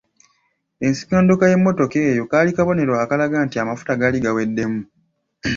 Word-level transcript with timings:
Ensikondoka 0.85 1.45
y’emmotoka 1.51 1.97
eyo 2.11 2.23
kaali 2.31 2.51
kabonero 2.57 2.93
akalaga 3.03 3.37
nti 3.45 3.55
amafuta 3.57 3.93
gaali 3.99 4.17
gaweddemu. 4.25 4.81